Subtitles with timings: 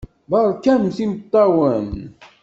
[0.29, 1.89] Beṛkamt imeṭṭawen.